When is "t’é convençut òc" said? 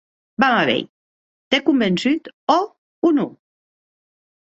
1.49-2.67